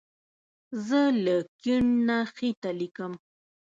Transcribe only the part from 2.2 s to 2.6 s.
ښي